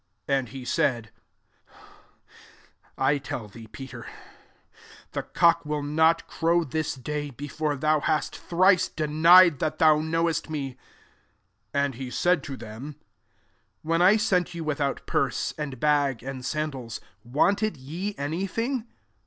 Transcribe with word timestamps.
'* 0.13 0.25
34 0.25 0.39
And 0.39 0.49
he 0.49 0.65
said," 0.65 1.11
I 2.97 3.21
ell 3.29 3.47
thee, 3.47 3.67
Peter, 3.67 4.07
the 5.11 5.21
cock 5.21 5.63
will 5.63 5.83
lot 5.85 6.25
crow 6.25 6.63
t 6.63 6.69
this 6.71 6.95
day, 6.95 7.29
before 7.29 7.75
thou 7.75 7.99
kast 7.99 8.33
thiice 8.49 8.89
denied 8.95 9.59
that 9.59 9.77
thou 9.77 9.97
tnowest 9.99 10.49
me. 10.49 10.69
35 11.73 11.85
And 11.85 11.93
he 11.93 12.09
said 12.09 12.41
to 12.45 12.57
them, 12.57 12.95
'When 13.83 14.01
I 14.01 14.17
sent 14.17 14.55
you 14.55 14.63
without 14.63 15.01
forse, 15.07 15.53
and 15.55 15.79
bag, 15.79 16.23
and 16.23 16.43
sandals, 16.43 16.99
Unted 17.23 17.77
ye 17.77 18.15
any 18.17 18.47
thing?" 18.47 18.87